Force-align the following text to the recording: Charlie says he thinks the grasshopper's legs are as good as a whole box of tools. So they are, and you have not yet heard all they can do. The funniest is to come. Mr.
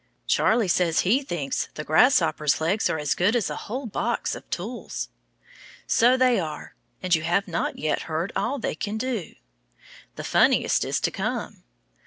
Charlie 0.25 0.67
says 0.67 1.01
he 1.01 1.21
thinks 1.21 1.69
the 1.75 1.83
grasshopper's 1.83 2.59
legs 2.59 2.89
are 2.89 2.97
as 2.97 3.13
good 3.13 3.35
as 3.35 3.51
a 3.51 3.55
whole 3.69 3.85
box 3.85 4.33
of 4.33 4.49
tools. 4.49 5.09
So 5.85 6.17
they 6.17 6.39
are, 6.39 6.73
and 7.03 7.13
you 7.13 7.21
have 7.21 7.47
not 7.47 7.77
yet 7.77 8.01
heard 8.09 8.31
all 8.35 8.57
they 8.57 8.73
can 8.73 8.97
do. 8.97 9.35
The 10.15 10.23
funniest 10.23 10.83
is 10.85 10.99
to 11.01 11.11
come. 11.11 11.57
Mr. 11.57 11.61